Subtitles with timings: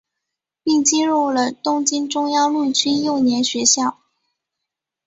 [0.63, 3.99] 并进入了东京中央陆军幼年学校。